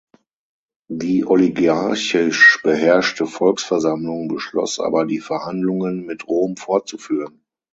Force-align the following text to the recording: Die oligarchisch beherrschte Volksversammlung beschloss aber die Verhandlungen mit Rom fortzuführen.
Die 0.89 1.25
oligarchisch 1.25 2.59
beherrschte 2.63 3.27
Volksversammlung 3.27 4.29
beschloss 4.29 4.79
aber 4.79 5.05
die 5.05 5.19
Verhandlungen 5.19 6.07
mit 6.07 6.25
Rom 6.27 6.57
fortzuführen. 6.57 7.45